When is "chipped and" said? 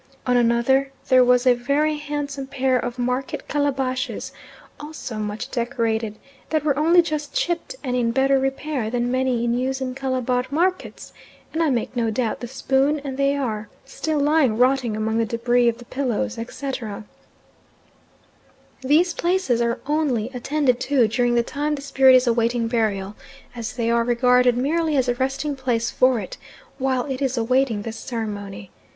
7.35-7.95